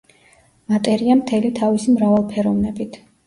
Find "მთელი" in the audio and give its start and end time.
1.19-1.53